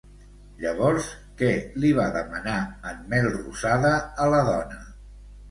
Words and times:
Llavors, 0.61 1.09
què 1.41 1.49
li 1.83 1.91
va 1.99 2.07
demanar 2.15 2.57
en 2.93 3.05
Melrosada 3.13 3.93
a 4.27 4.29
la 4.35 4.43
dona? 4.51 4.83